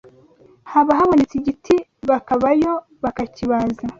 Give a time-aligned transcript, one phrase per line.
[0.71, 1.75] Haba habonetse igiti
[2.09, 2.71] bakabayo
[3.03, 3.81] bakakibaza